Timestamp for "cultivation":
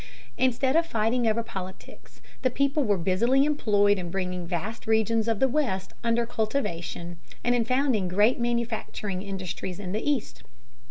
6.25-7.17